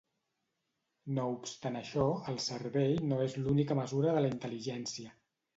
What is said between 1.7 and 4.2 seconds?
això, el cervell no és l'única mesura